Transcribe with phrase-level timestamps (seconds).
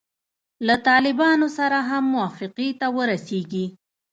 [0.67, 3.65] له طالبانو سره هم موافقې ته ورسیږي.